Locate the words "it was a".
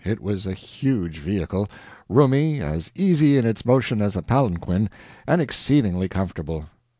0.03-0.53